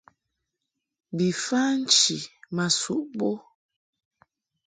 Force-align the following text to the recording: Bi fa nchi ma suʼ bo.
Bi 1.15 1.27
fa 1.43 1.61
nchi 1.79 2.17
ma 2.55 2.65
suʼ 2.79 3.03
bo. 3.17 3.29